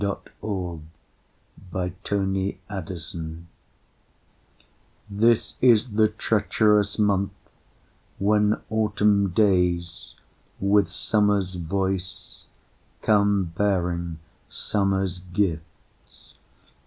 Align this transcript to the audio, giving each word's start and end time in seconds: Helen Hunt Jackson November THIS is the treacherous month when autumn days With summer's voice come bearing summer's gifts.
Helen 0.01 0.81
Hunt 1.77 2.03
Jackson 2.07 2.67
November 2.67 3.45
THIS 5.11 5.57
is 5.61 5.91
the 5.91 6.07
treacherous 6.07 6.97
month 6.97 7.51
when 8.17 8.59
autumn 8.71 9.29
days 9.29 10.15
With 10.59 10.89
summer's 10.89 11.53
voice 11.53 12.47
come 13.03 13.53
bearing 13.55 14.17
summer's 14.49 15.19
gifts. 15.19 16.33